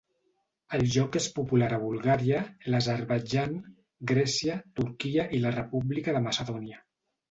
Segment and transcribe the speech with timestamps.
[0.77, 2.41] El joc és popular a Bulgària,
[2.77, 3.55] l'Azerbaidjan,
[4.15, 6.87] Grècia, Turquia i la República de Macedònia.